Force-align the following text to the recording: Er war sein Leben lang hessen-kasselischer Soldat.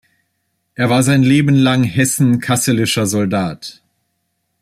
Er 0.73 0.89
war 0.89 1.03
sein 1.03 1.21
Leben 1.21 1.53
lang 1.53 1.83
hessen-kasselischer 1.83 3.05
Soldat. 3.05 3.83